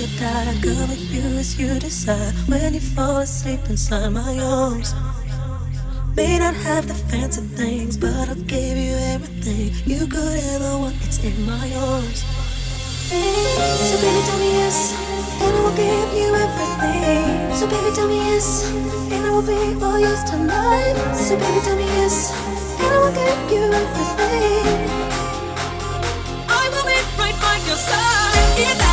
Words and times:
you 0.00 0.06
you're. 0.06 0.54
Girl, 0.62 0.86
with 0.86 1.12
you 1.12 1.22
as 1.38 1.58
you 1.58 1.78
decide. 1.78 2.32
When 2.46 2.74
you 2.74 2.80
fall 2.80 3.18
asleep 3.18 3.60
inside 3.68 4.10
my 4.10 4.38
arms. 4.38 4.94
May 6.14 6.38
not 6.38 6.54
have 6.54 6.86
the 6.86 6.94
fancy 6.94 7.42
things, 7.56 7.96
but 7.96 8.28
I 8.28 8.34
gave 8.34 8.76
you 8.76 8.94
everything 9.14 9.72
you 9.86 10.06
could 10.06 10.38
ever 10.54 10.78
want. 10.78 10.96
It's 11.02 11.18
in 11.24 11.34
my 11.46 11.66
arms. 11.74 12.24
So 13.88 13.96
baby, 14.02 14.20
tell 14.26 14.38
me 14.38 14.50
yes, 14.60 14.94
and 15.42 15.56
I 15.56 15.60
will 15.62 15.76
give 15.76 16.10
you 16.20 16.28
everything. 16.46 17.54
So 17.54 17.66
baby, 17.66 17.90
tell 17.94 18.08
me 18.08 18.16
yes, 18.16 18.70
and 19.10 19.26
I 19.26 19.30
will 19.30 19.42
be 19.42 19.84
all 19.84 19.98
yours 19.98 20.22
tonight. 20.24 20.94
So 21.14 21.36
baby, 21.36 21.60
tell 21.64 21.76
me 21.76 21.86
yes, 21.98 22.30
and 22.78 22.90
I 22.94 22.98
will 23.02 23.14
give 23.14 23.40
you 23.50 23.64
everything. 23.82 24.78
I 26.48 26.62
will 26.72 26.86
be 26.86 26.98
right 27.18 27.38
by 27.40 27.56
your 27.66 27.76
side. 27.76 28.87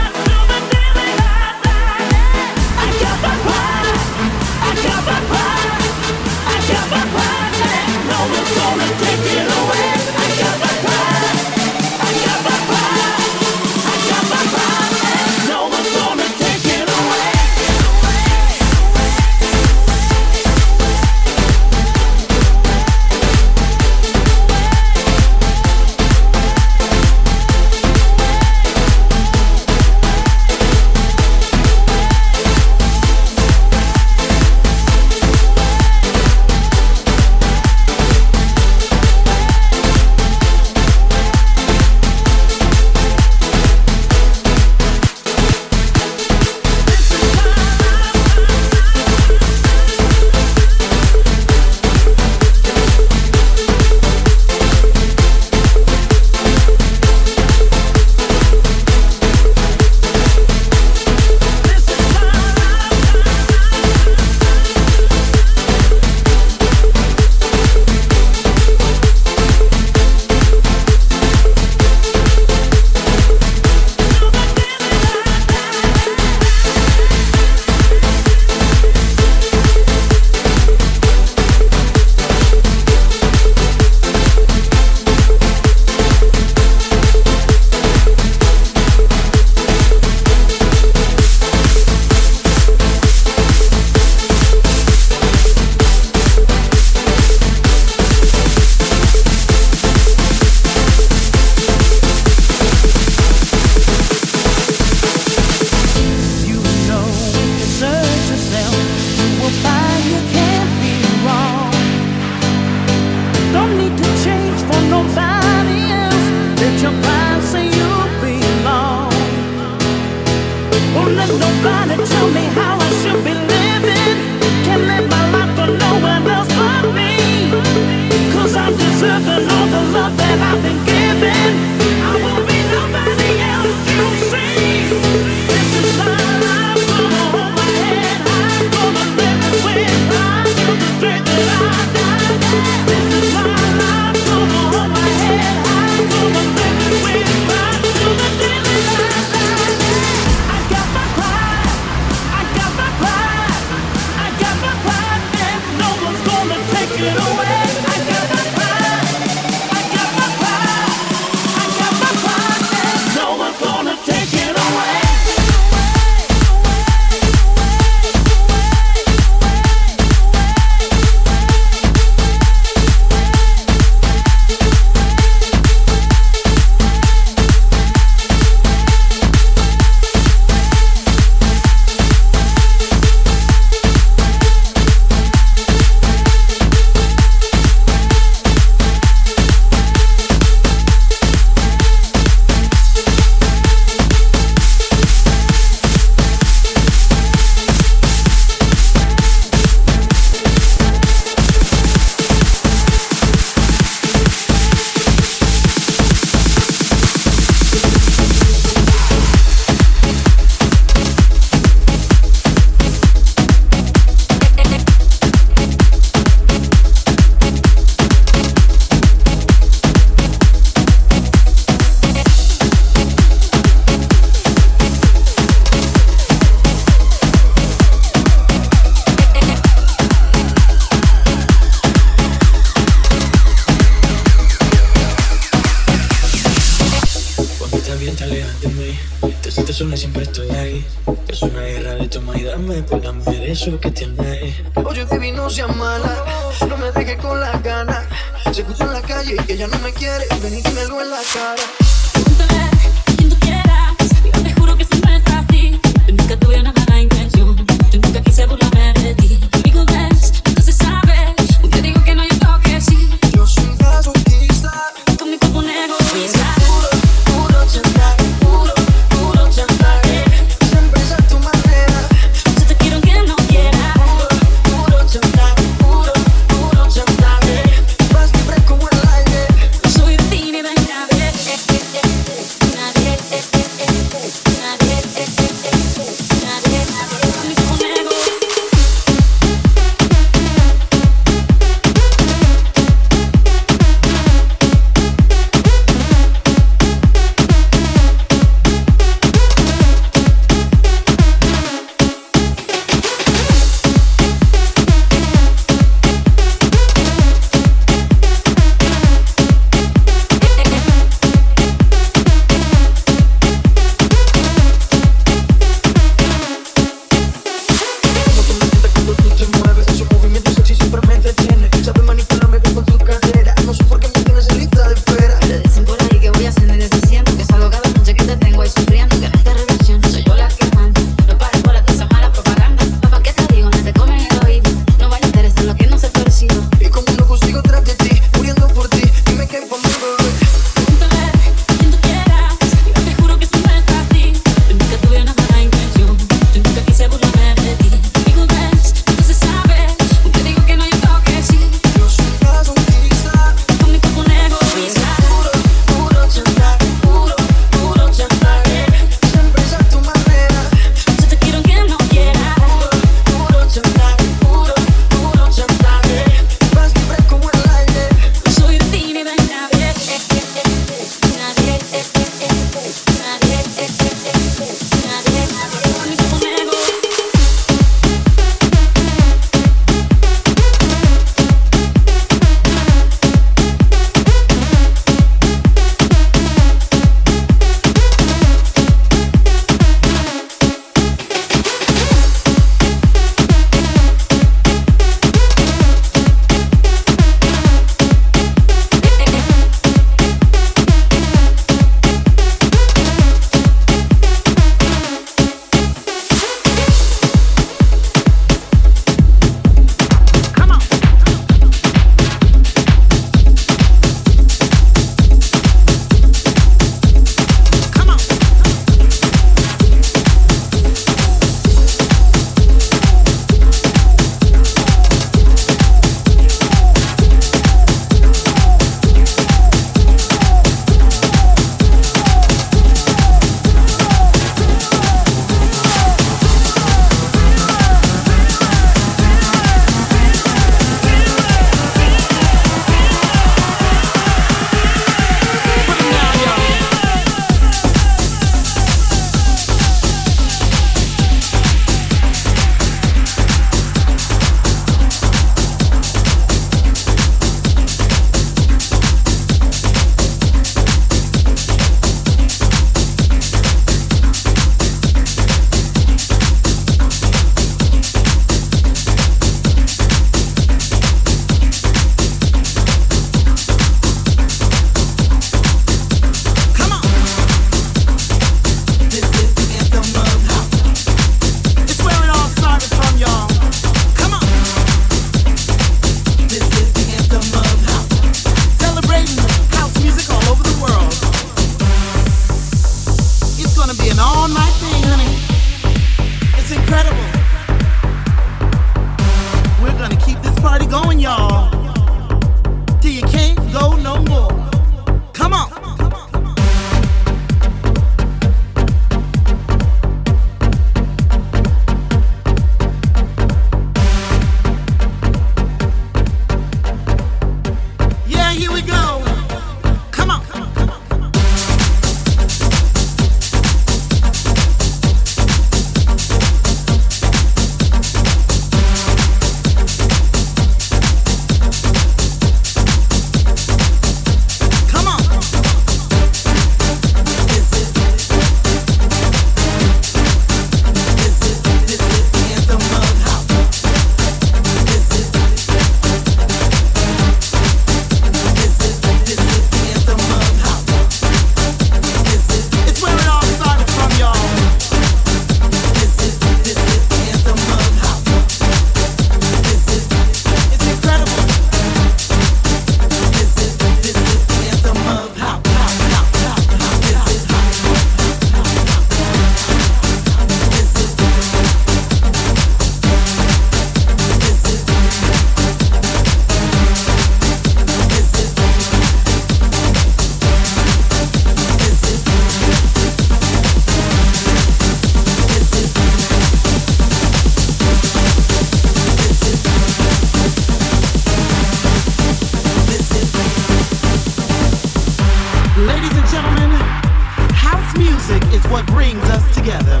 music 598.30 598.52
is 598.52 598.64
what 598.70 598.86
brings 598.86 599.22
us 599.30 599.54
together. 599.54 600.00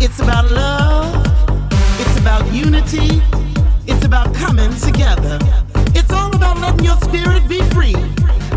It's 0.00 0.20
about 0.20 0.50
love, 0.50 1.14
it's 2.00 2.18
about 2.18 2.50
unity, 2.52 3.22
it's 3.86 4.04
about 4.04 4.34
coming 4.34 4.72
together. 4.76 5.38
It's 5.94 6.12
all 6.12 6.34
about 6.34 6.58
letting 6.58 6.84
your 6.84 6.96
spirit 7.00 7.46
be 7.48 7.60
free, 7.74 7.96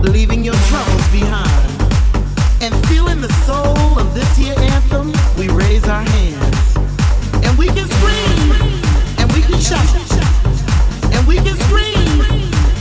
leaving 0.01 0.43
your 0.43 0.55
troubles 0.69 1.07
behind. 1.09 1.51
And 2.61 2.73
feeling 2.87 3.21
the 3.21 3.31
soul 3.45 3.99
of 3.99 4.13
this 4.13 4.37
here 4.37 4.55
anthem, 4.57 5.11
we 5.37 5.49
raise 5.49 5.87
our 5.87 6.01
hands. 6.01 6.77
And 7.43 7.57
we 7.57 7.67
can 7.67 7.87
scream, 7.87 8.51
and 9.19 9.31
we 9.33 9.41
can 9.41 9.59
shout. 9.59 9.87
And 11.13 11.27
we 11.27 11.35
can 11.37 11.57
scream, 11.67 12.21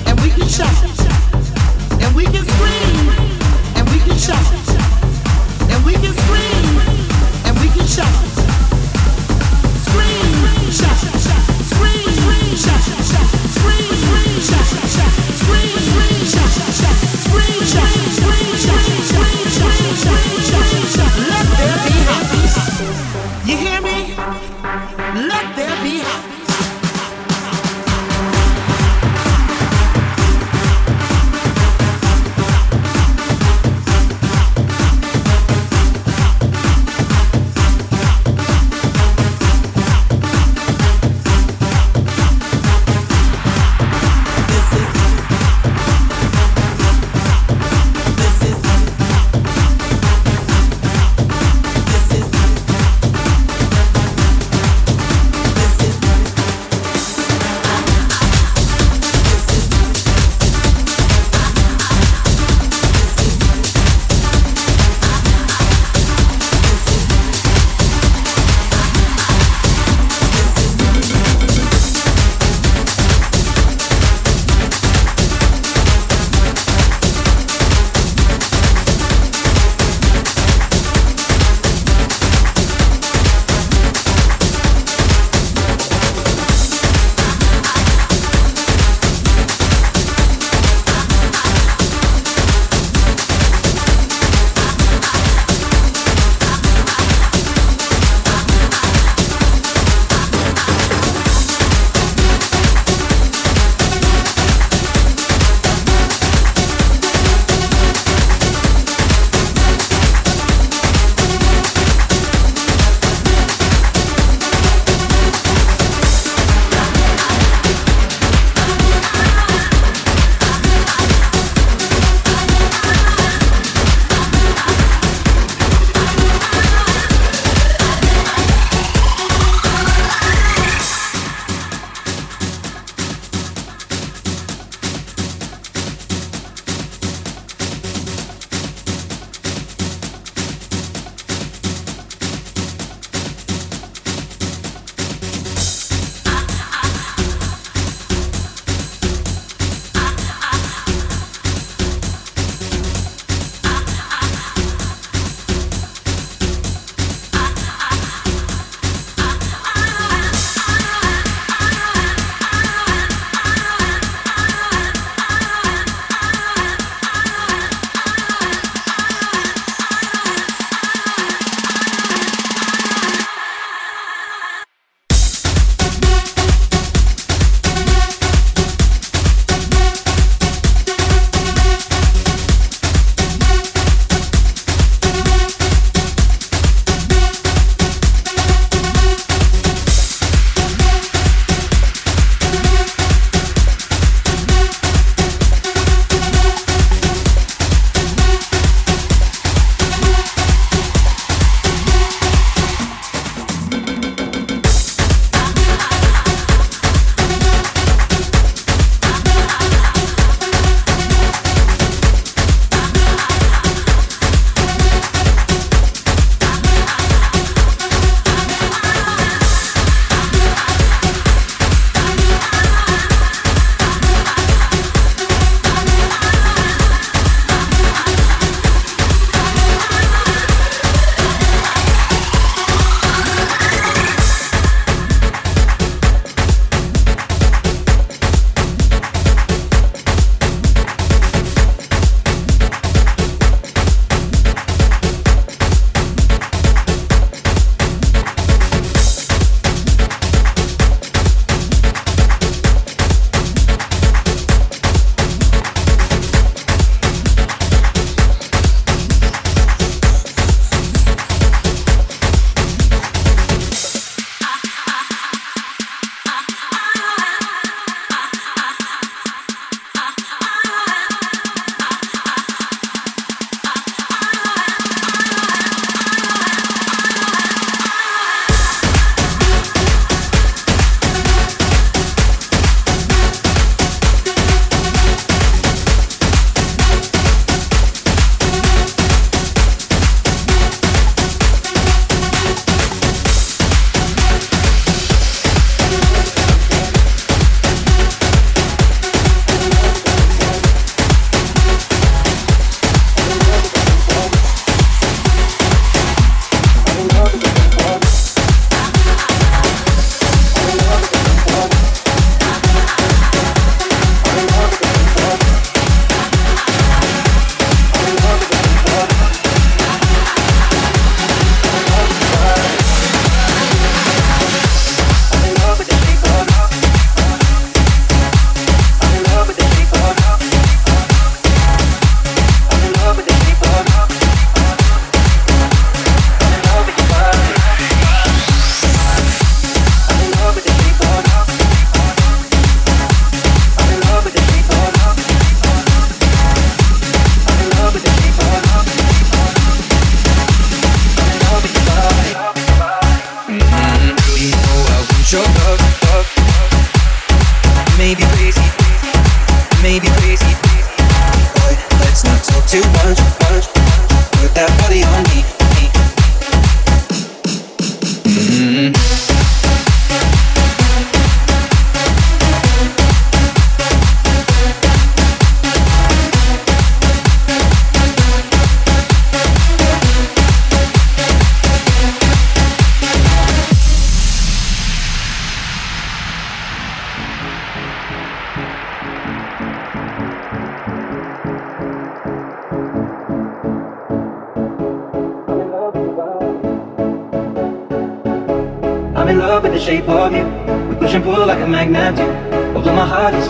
and 0.07 0.21
we 0.21 0.31
can 0.31 0.49
shout. 0.49 0.77
And 2.03 2.15
we 2.15 2.25
can 2.25 2.45
scream, 2.45 3.09
and 3.77 3.89
we 3.91 3.99
can 4.01 4.17
shout. 4.17 4.96
Shut, 10.69 10.99
shut, 10.99 11.21
shut, 11.21 11.65
scream. 11.67 13.36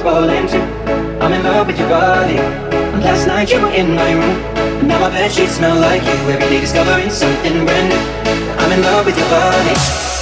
falling. 0.06 0.46
Too 0.46 0.62
I'm 1.20 1.32
in 1.32 1.42
love 1.42 1.66
with 1.66 1.78
your 1.80 1.88
body. 1.88 2.38
And 2.38 3.02
Last 3.02 3.26
night 3.26 3.50
you 3.50 3.60
were 3.60 3.74
in 3.74 3.88
my 3.94 4.12
room. 4.12 4.38
And 4.78 4.88
Now 4.88 5.00
my 5.00 5.10
bedsheets 5.10 5.58
smell 5.58 5.78
like 5.80 6.02
you. 6.02 6.16
Every 6.32 6.48
day 6.48 6.60
discovering 6.60 7.10
something 7.10 7.64
brand 7.66 7.88
new. 7.90 8.02
I'm 8.62 8.70
in 8.70 8.82
love 8.82 9.04
with 9.06 9.18
your 9.18 9.28
body. 9.28 10.15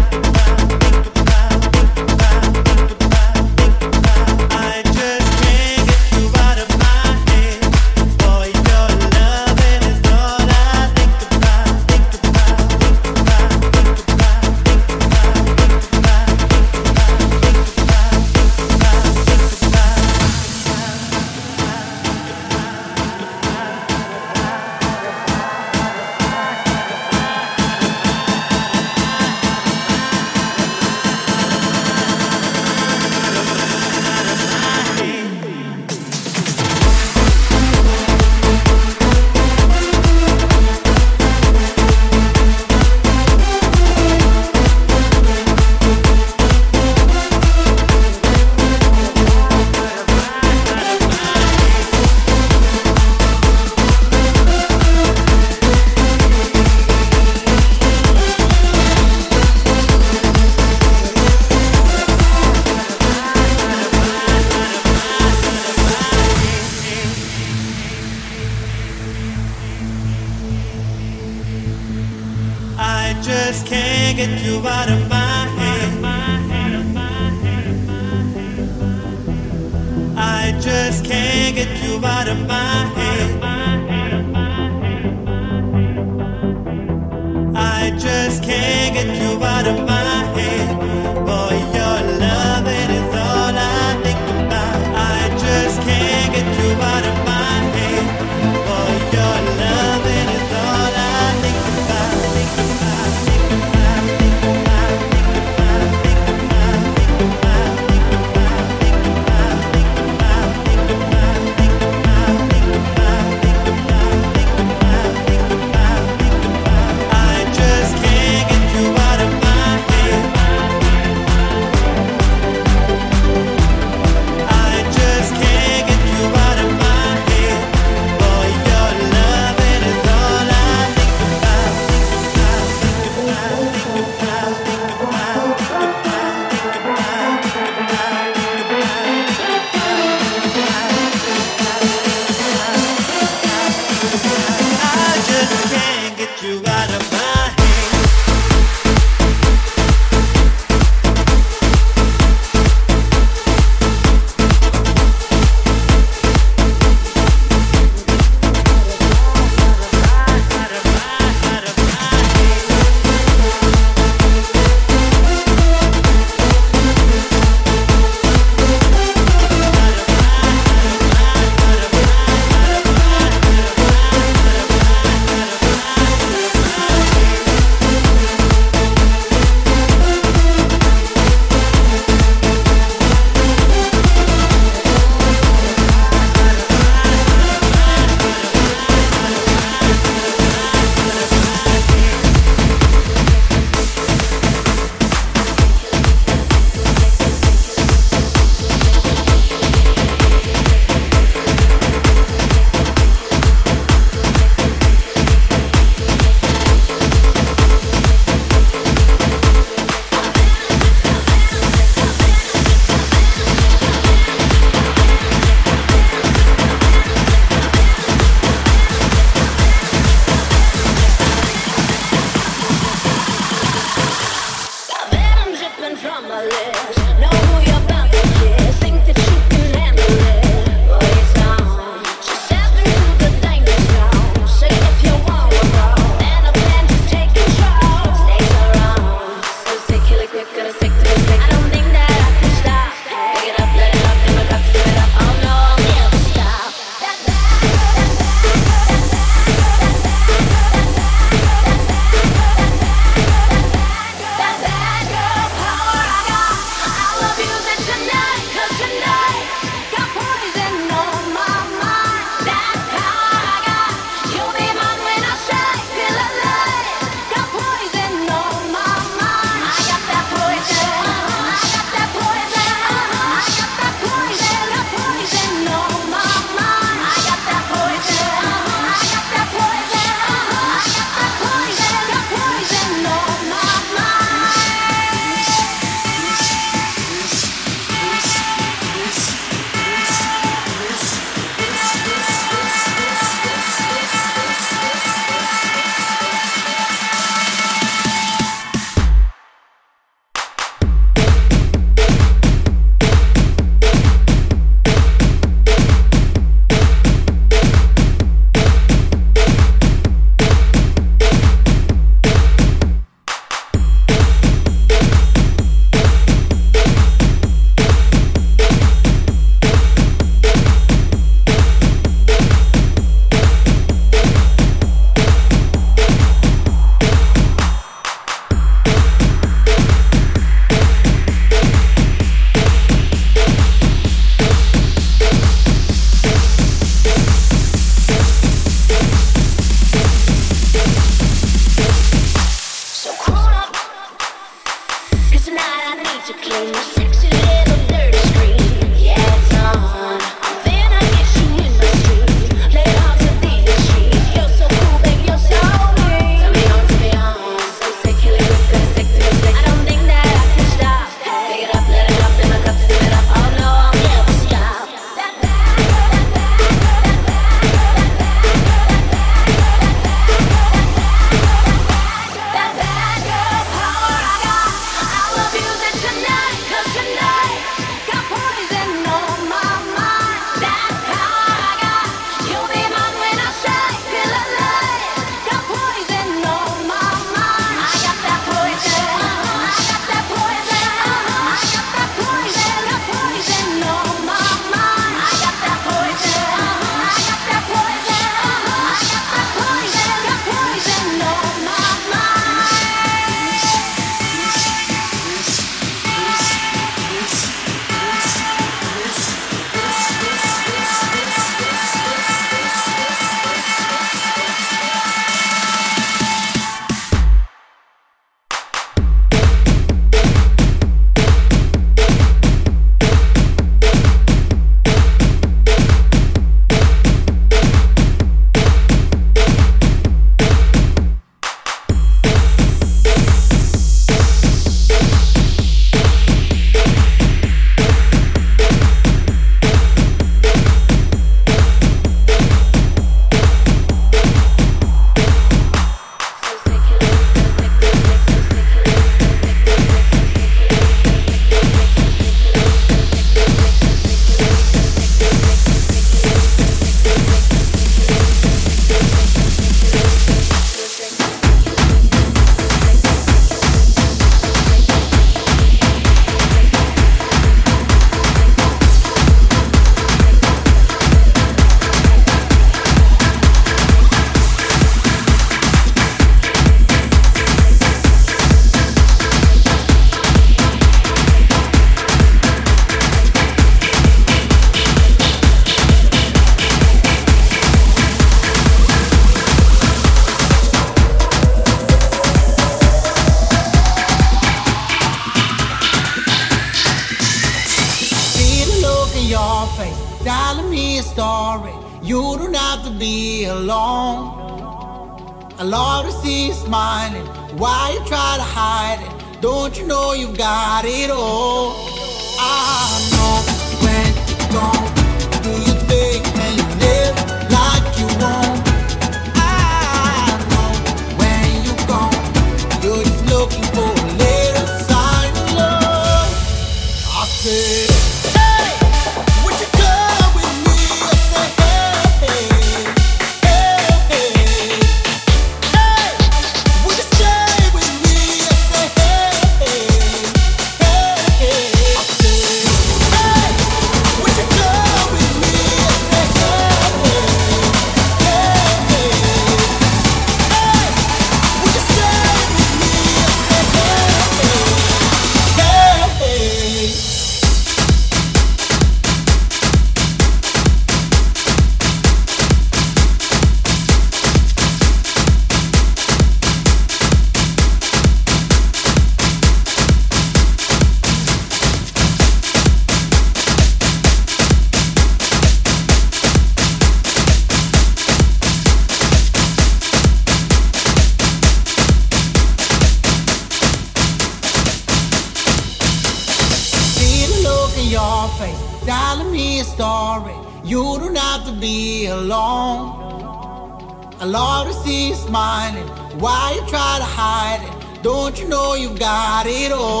it 599.61 599.71
all. 599.71 600.00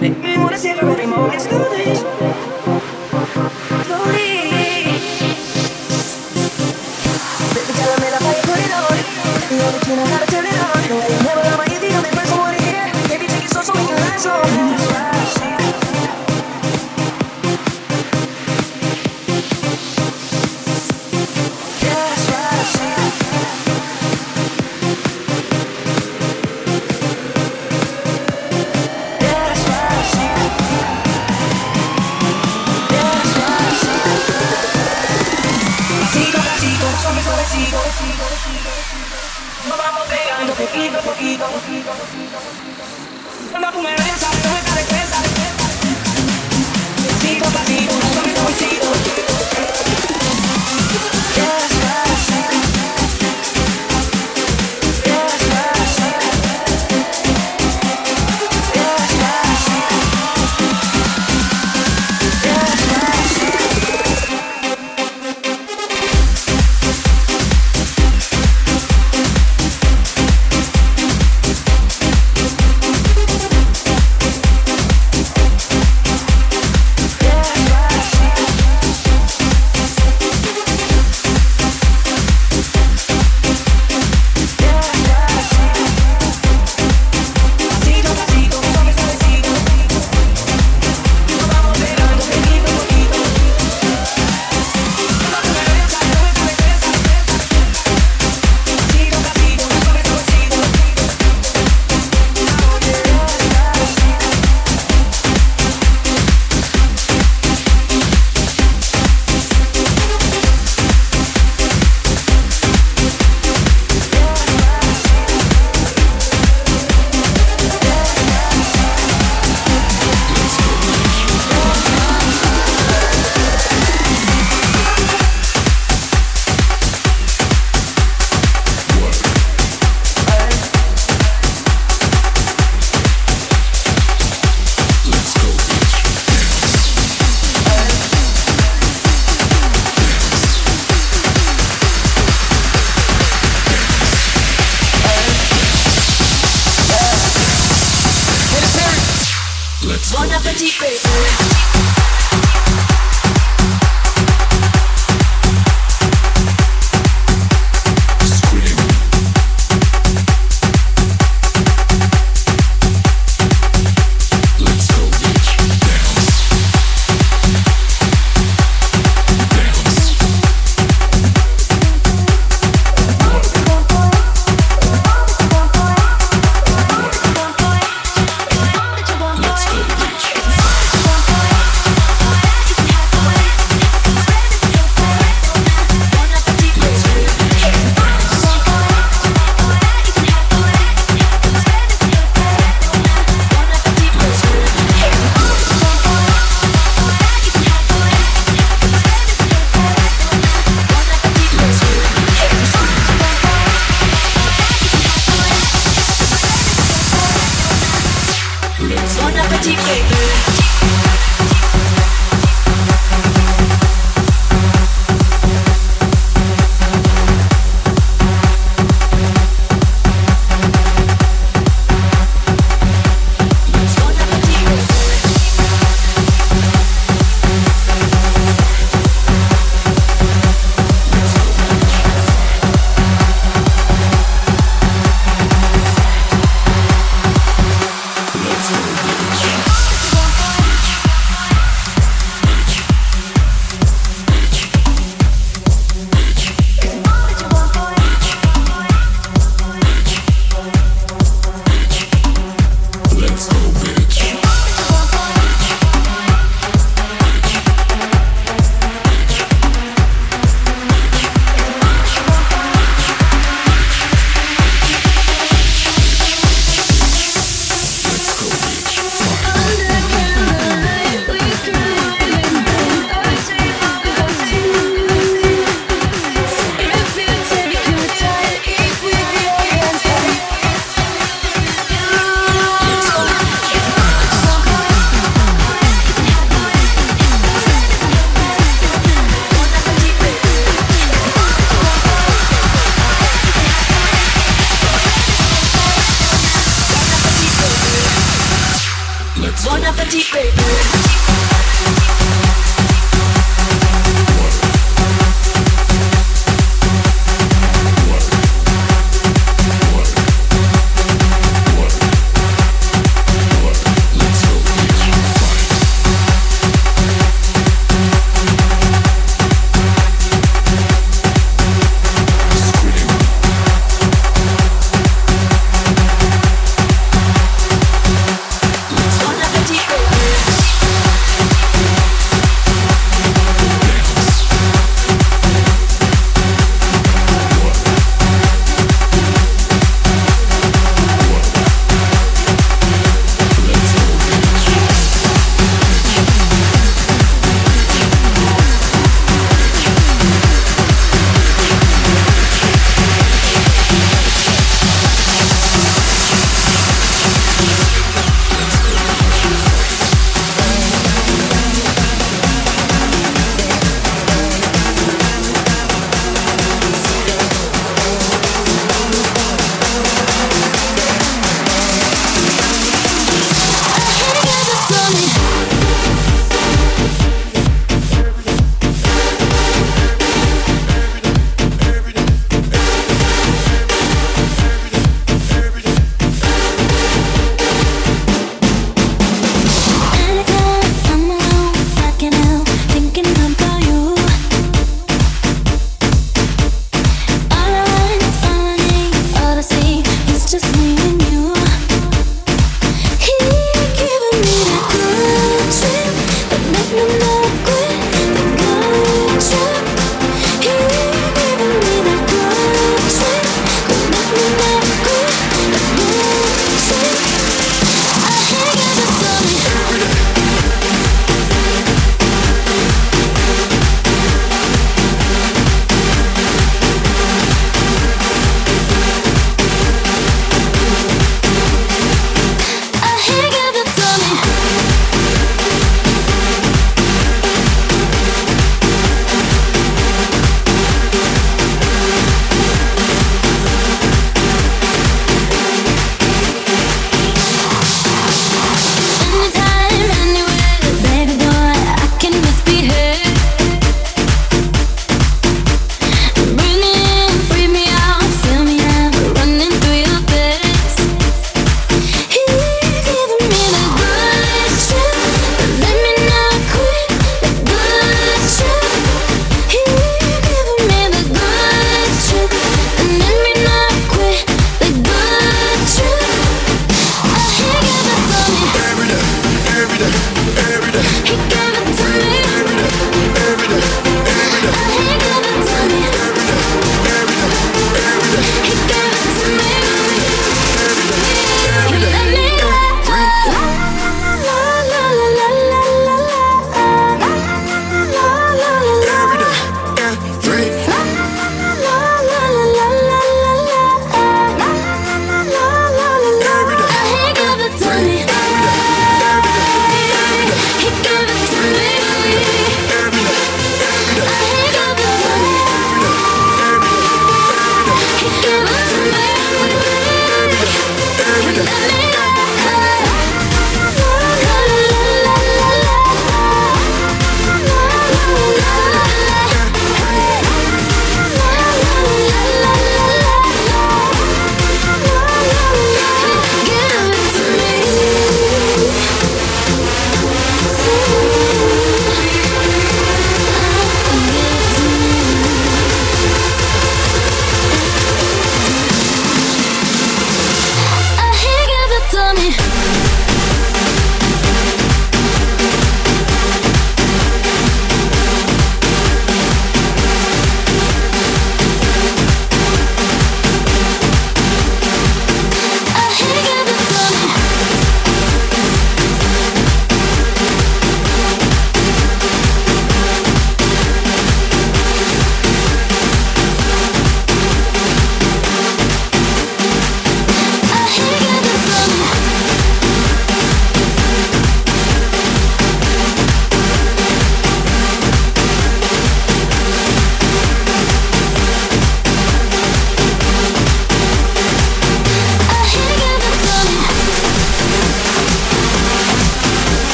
Make 0.00 0.18
me 0.18 0.38
wanna 0.38 0.58
savor 0.58 0.88
every 0.90 1.06
moment 1.06 1.40
slowly. 1.40 1.94
Slowly. 3.86 4.30
Baby, 7.54 7.72
tell 7.78 7.94
me 8.02 8.08
how 8.14 8.30
you 8.36 8.42
put 8.48 8.58
it 8.66 8.72
on. 8.72 8.98
Know 9.58 9.70
that 9.72 9.86
you 9.88 9.96
know 9.96 10.06
how 10.06 10.18
to 10.18 10.26
turn 10.32 10.46
it 10.46 10.58
on. 10.66 10.88
Know 10.88 10.98
that 11.00 11.10
you 11.10 11.22
never 11.28 11.57